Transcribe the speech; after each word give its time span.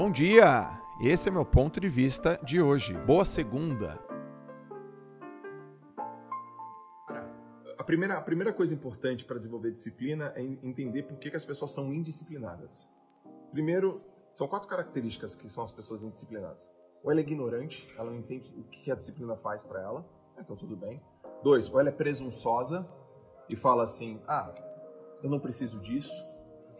Bom 0.00 0.12
dia! 0.12 0.80
Esse 1.00 1.28
é 1.28 1.32
meu 1.32 1.44
ponto 1.44 1.80
de 1.80 1.88
vista 1.88 2.38
de 2.44 2.62
hoje. 2.62 2.94
Boa 2.98 3.24
segunda! 3.24 3.98
A 7.76 7.82
primeira, 7.82 8.16
a 8.16 8.22
primeira 8.22 8.52
coisa 8.52 8.72
importante 8.72 9.24
para 9.24 9.38
desenvolver 9.38 9.72
disciplina 9.72 10.32
é 10.36 10.40
entender 10.40 11.02
por 11.02 11.18
que, 11.18 11.30
que 11.30 11.36
as 11.36 11.44
pessoas 11.44 11.72
são 11.72 11.92
indisciplinadas. 11.92 12.88
Primeiro, 13.50 14.00
são 14.32 14.46
quatro 14.46 14.68
características 14.68 15.34
que 15.34 15.50
são 15.50 15.64
as 15.64 15.72
pessoas 15.72 16.00
indisciplinadas. 16.04 16.70
Ou 17.02 17.10
ela 17.10 17.18
é 17.18 17.24
ignorante, 17.24 17.92
ela 17.98 18.08
não 18.08 18.18
entende 18.20 18.54
o 18.56 18.62
que 18.62 18.92
a 18.92 18.94
disciplina 18.94 19.34
faz 19.34 19.64
para 19.64 19.82
ela, 19.82 20.08
então 20.38 20.54
tudo 20.54 20.76
bem. 20.76 21.02
Dois, 21.42 21.68
ou 21.72 21.80
ela 21.80 21.88
é 21.88 21.92
presunçosa 21.92 22.88
e 23.50 23.56
fala 23.56 23.82
assim: 23.82 24.22
ah, 24.28 24.54
eu 25.24 25.28
não 25.28 25.40
preciso 25.40 25.80
disso, 25.80 26.24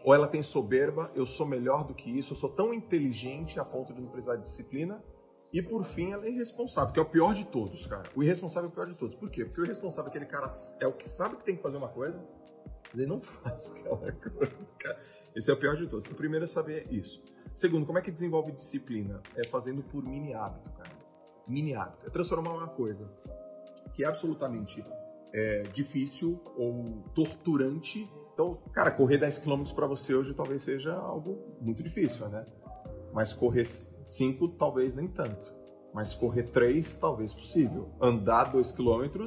ou 0.03 0.13
ela 0.13 0.27
tem 0.27 0.41
soberba, 0.41 1.11
eu 1.13 1.25
sou 1.25 1.45
melhor 1.45 1.85
do 1.85 1.93
que 1.93 2.09
isso, 2.09 2.33
eu 2.33 2.37
sou 2.37 2.49
tão 2.49 2.73
inteligente 2.73 3.59
a 3.59 3.65
ponto 3.65 3.93
de 3.93 4.01
não 4.01 4.09
precisar 4.09 4.37
de 4.37 4.43
disciplina. 4.43 5.03
E 5.51 5.61
por 5.61 5.83
fim, 5.83 6.11
ela 6.11 6.25
é 6.25 6.29
irresponsável, 6.29 6.93
que 6.93 6.99
é 6.99 7.03
o 7.03 7.05
pior 7.05 7.33
de 7.33 7.45
todos, 7.45 7.85
cara. 7.87 8.03
O 8.15 8.23
irresponsável 8.23 8.69
é 8.69 8.71
o 8.71 8.73
pior 8.73 8.85
de 8.85 8.93
todos. 8.93 9.15
Por 9.15 9.29
quê? 9.29 9.43
Porque 9.43 9.61
o 9.61 9.63
irresponsável 9.63 10.07
é 10.07 10.09
aquele 10.09 10.25
cara 10.25 10.47
é 10.79 10.87
o 10.87 10.93
que 10.93 11.09
sabe 11.09 11.37
que 11.37 11.43
tem 11.43 11.55
que 11.55 11.61
fazer 11.61 11.77
uma 11.77 11.89
coisa, 11.89 12.23
ele 12.93 13.05
não 13.05 13.19
faz 13.21 13.71
aquela 13.71 13.97
coisa, 13.97 14.69
cara. 14.77 14.99
Esse 15.35 15.49
é 15.51 15.53
o 15.53 15.57
pior 15.57 15.75
de 15.75 15.87
todos. 15.87 16.05
Então, 16.05 16.17
primeiro 16.17 16.45
é 16.45 16.47
saber 16.47 16.87
isso. 16.91 17.23
Segundo, 17.55 17.85
como 17.85 17.97
é 17.97 18.01
que 18.01 18.11
desenvolve 18.11 18.51
disciplina? 18.51 19.21
É 19.35 19.43
fazendo 19.45 19.83
por 19.83 20.03
mini 20.03 20.33
hábito, 20.33 20.71
cara. 20.71 20.91
Mini 21.47 21.73
hábito. 21.73 22.07
É 22.07 22.09
transformar 22.09 22.53
uma 22.53 22.67
coisa 22.67 23.11
que 23.93 24.03
é 24.03 24.07
absolutamente 24.07 24.83
é, 25.33 25.63
difícil 25.73 26.41
ou 26.55 27.03
torturante 27.13 28.09
então, 28.39 28.57
cara, 28.71 28.89
correr 28.89 29.17
10 29.17 29.39
km 29.39 29.63
para 29.75 29.85
você 29.85 30.15
hoje 30.15 30.33
talvez 30.33 30.61
seja 30.61 30.95
algo 30.95 31.57
muito 31.59 31.83
difícil, 31.83 32.25
né? 32.29 32.45
Mas 33.11 33.33
correr 33.33 33.65
5 33.65 34.47
talvez 34.57 34.95
nem 34.95 35.09
tanto. 35.09 35.53
Mas 35.93 36.15
correr 36.15 36.43
3 36.43 36.95
talvez 36.95 37.33
possível. 37.33 37.89
Andar 37.99 38.45
2 38.53 38.71
km, 38.71 39.25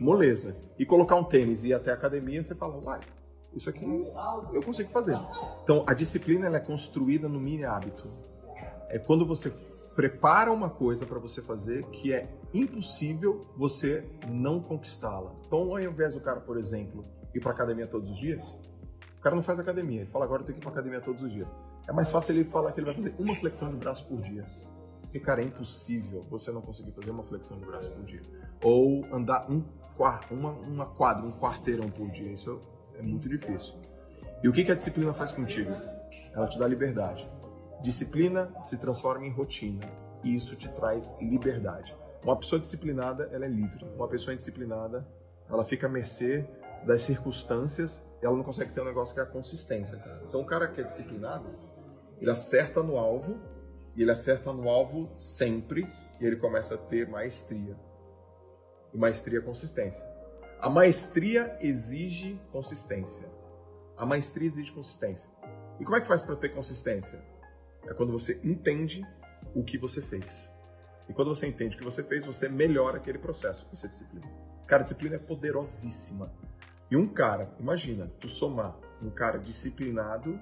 moleza. 0.00 0.56
E 0.78 0.86
colocar 0.86 1.16
um 1.16 1.24
tênis 1.24 1.62
e 1.62 1.68
ir 1.68 1.74
até 1.74 1.90
a 1.90 1.94
academia, 1.94 2.42
você 2.42 2.54
fala, 2.54 2.78
uai, 2.78 3.00
isso 3.52 3.68
aqui 3.68 3.84
eu 3.84 4.62
consigo 4.62 4.88
fazer. 4.88 5.18
Então, 5.62 5.84
a 5.86 5.92
disciplina 5.92 6.46
ela 6.46 6.56
é 6.56 6.60
construída 6.60 7.28
no 7.28 7.38
mini 7.38 7.66
hábito. 7.66 8.08
É 8.88 8.98
quando 8.98 9.26
você 9.26 9.52
prepara 9.94 10.50
uma 10.50 10.70
coisa 10.70 11.04
para 11.04 11.18
você 11.18 11.42
fazer 11.42 11.84
que 11.90 12.14
é 12.14 12.26
impossível 12.54 13.46
você 13.58 14.08
não 14.26 14.58
conquistá-la. 14.58 15.34
Então, 15.46 15.70
ao 15.70 15.80
invés 15.80 16.14
do 16.14 16.20
cara, 16.20 16.40
por 16.40 16.56
exemplo, 16.56 17.04
ir 17.36 17.40
para 17.40 17.52
academia 17.52 17.86
todos 17.86 18.10
os 18.10 18.16
dias, 18.18 18.58
o 19.18 19.20
cara 19.20 19.34
não 19.34 19.42
faz 19.42 19.58
academia. 19.58 20.02
Ele 20.02 20.10
fala, 20.10 20.24
agora 20.24 20.42
eu 20.42 20.46
tenho 20.46 20.58
que 20.58 20.62
ir 20.62 20.64
para 20.64 20.72
academia 20.72 21.00
todos 21.00 21.22
os 21.22 21.32
dias. 21.32 21.52
É 21.88 21.92
mais 21.92 22.10
fácil 22.10 22.34
ele 22.34 22.44
falar 22.44 22.72
que 22.72 22.80
ele 22.80 22.86
vai 22.86 22.94
fazer 22.94 23.14
uma 23.18 23.34
flexão 23.34 23.70
de 23.70 23.76
braço 23.76 24.06
por 24.06 24.20
dia. 24.20 24.44
Porque, 25.02 25.20
cara, 25.20 25.40
é 25.40 25.44
impossível 25.44 26.22
você 26.28 26.50
não 26.50 26.60
conseguir 26.60 26.92
fazer 26.92 27.10
uma 27.10 27.22
flexão 27.22 27.58
de 27.58 27.64
braço 27.64 27.90
por 27.92 28.04
dia. 28.04 28.22
Ou 28.62 29.06
andar 29.12 29.50
um, 29.50 29.64
uma, 30.30 30.50
uma 30.50 30.86
quadra, 30.86 31.24
um 31.24 31.32
quarteirão 31.32 31.88
por 31.88 32.10
dia. 32.10 32.30
Isso 32.32 32.60
é 32.98 33.02
muito 33.02 33.28
difícil. 33.28 33.74
E 34.42 34.48
o 34.48 34.52
que, 34.52 34.64
que 34.64 34.72
a 34.72 34.74
disciplina 34.74 35.14
faz 35.14 35.32
contigo? 35.32 35.70
Ela 36.32 36.46
te 36.48 36.58
dá 36.58 36.66
liberdade. 36.66 37.28
Disciplina 37.82 38.50
se 38.64 38.76
transforma 38.78 39.24
em 39.24 39.30
rotina. 39.30 39.84
E 40.22 40.34
isso 40.34 40.56
te 40.56 40.68
traz 40.68 41.16
liberdade. 41.20 41.94
Uma 42.22 42.36
pessoa 42.36 42.60
disciplinada, 42.60 43.28
ela 43.32 43.44
é 43.44 43.48
livre. 43.48 43.86
Uma 43.94 44.08
pessoa 44.08 44.34
indisciplinada, 44.34 45.06
ela 45.48 45.64
fica 45.64 45.86
à 45.86 45.90
mercê 45.90 46.44
das 46.86 47.00
circunstâncias, 47.00 48.06
ela 48.22 48.36
não 48.36 48.44
consegue 48.44 48.72
ter 48.72 48.80
um 48.80 48.84
negócio 48.84 49.12
que 49.12 49.20
é 49.20 49.24
a 49.24 49.26
consistência. 49.26 50.00
Então 50.28 50.40
o 50.40 50.46
cara 50.46 50.68
que 50.68 50.80
é 50.80 50.84
disciplinado, 50.84 51.48
ele 52.20 52.30
acerta 52.30 52.82
no 52.82 52.96
alvo, 52.96 53.38
e 53.96 54.02
ele 54.02 54.10
acerta 54.10 54.52
no 54.52 54.68
alvo 54.68 55.10
sempre, 55.16 55.86
e 56.20 56.24
ele 56.24 56.36
começa 56.36 56.76
a 56.76 56.78
ter 56.78 57.08
maestria. 57.08 57.76
E 58.94 58.96
maestria 58.96 59.40
é 59.40 59.42
consistência. 59.42 60.06
A 60.60 60.70
maestria 60.70 61.58
exige 61.60 62.40
consistência. 62.52 63.28
A 63.96 64.06
maestria 64.06 64.46
exige 64.46 64.72
consistência. 64.72 65.28
E 65.80 65.84
como 65.84 65.96
é 65.96 66.00
que 66.00 66.06
faz 66.06 66.22
para 66.22 66.36
ter 66.36 66.50
consistência? 66.50 67.20
É 67.86 67.94
quando 67.94 68.12
você 68.12 68.40
entende 68.44 69.06
o 69.54 69.64
que 69.64 69.76
você 69.76 70.00
fez. 70.00 70.50
E 71.08 71.12
quando 71.12 71.28
você 71.28 71.46
entende 71.46 71.76
o 71.76 71.78
que 71.78 71.84
você 71.84 72.02
fez, 72.02 72.24
você 72.24 72.48
melhora 72.48 72.98
aquele 72.98 73.18
processo. 73.18 73.66
É 73.84 73.88
disciplina. 73.88 74.26
Cara, 74.66 74.82
disciplina 74.82 75.16
é 75.16 75.18
poderosíssima. 75.18 76.32
E 76.90 76.96
um 76.96 77.08
cara, 77.08 77.50
imagina, 77.58 78.10
tu 78.20 78.28
somar 78.28 78.76
um 79.02 79.10
cara 79.10 79.38
disciplinado 79.38 80.38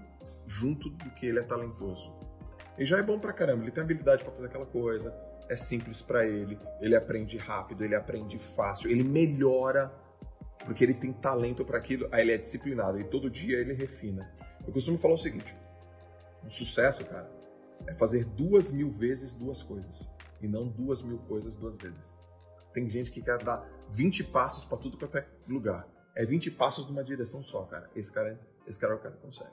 junto 0.47 0.91
do 0.91 1.11
que 1.11 1.27
ele 1.27 1.39
é 1.39 1.43
talentoso. 1.43 2.13
Ele 2.77 2.85
já 2.85 2.99
é 2.99 3.03
bom 3.03 3.19
pra 3.19 3.33
caramba, 3.33 3.63
ele 3.63 3.71
tem 3.71 3.83
habilidade 3.83 4.23
para 4.23 4.33
fazer 4.33 4.47
aquela 4.47 4.67
coisa, 4.67 5.15
é 5.49 5.57
simples 5.57 6.03
para 6.03 6.27
ele, 6.27 6.59
ele 6.81 6.95
aprende 6.95 7.39
rápido, 7.39 7.85
ele 7.85 7.95
aprende 7.95 8.39
fácil, 8.39 8.91
ele 8.91 9.05
melhora 9.05 9.93
porque 10.65 10.83
ele 10.83 10.95
tem 10.95 11.13
talento 11.13 11.65
para 11.65 11.79
aquilo, 11.79 12.09
aí 12.11 12.23
ele 12.23 12.33
é 12.33 12.39
disciplinado 12.39 12.99
e 12.99 13.05
todo 13.05 13.31
dia 13.31 13.59
ele 13.59 13.75
refina. 13.75 14.31
Eu 14.67 14.73
costumo 14.73 14.99
falar 14.99 15.15
o 15.15 15.19
seguinte: 15.19 15.55
o 16.45 16.51
sucesso, 16.51 17.05
cara, 17.05 17.31
é 17.87 17.95
fazer 17.95 18.25
duas 18.25 18.71
mil 18.71 18.91
vezes 18.91 19.35
duas 19.35 19.63
coisas 19.63 20.09
e 20.43 20.49
não 20.49 20.67
duas 20.67 21.03
mil 21.03 21.19
coisas 21.19 21.57
duas 21.57 21.77
vezes. 21.77 22.15
Tem 22.73 22.89
gente 22.89 23.11
que 23.11 23.23
quer 23.23 23.39
dar 23.39 23.67
20 23.91 24.25
passos 24.25 24.65
para 24.65 24.79
tudo 24.79 24.99
quanto 24.99 25.19
é 25.19 25.27
lugar 25.49 25.87
é 26.15 26.25
20 26.25 26.51
passos 26.53 26.87
numa 26.87 27.03
direção 27.03 27.43
só, 27.43 27.63
cara. 27.65 27.91
Esse 27.95 28.13
cara, 28.13 28.39
esse 28.67 28.79
cara 28.79 28.95
é 28.95 28.97
o 28.97 29.01
cara 29.01 29.15
que 29.15 29.23
consegue. 29.23 29.51